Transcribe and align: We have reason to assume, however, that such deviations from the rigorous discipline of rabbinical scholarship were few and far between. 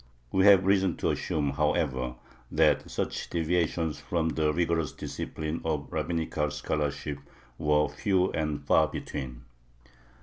We 0.31 0.45
have 0.45 0.65
reason 0.65 0.97
to 0.97 1.11
assume, 1.11 1.51
however, 1.51 2.15
that 2.51 2.89
such 2.89 3.29
deviations 3.29 3.99
from 3.99 4.29
the 4.29 4.51
rigorous 4.51 4.91
discipline 4.93 5.61
of 5.63 5.93
rabbinical 5.93 6.49
scholarship 6.49 7.19
were 7.59 7.87
few 7.87 8.31
and 8.31 8.65
far 8.65 8.87
between. 8.87 9.43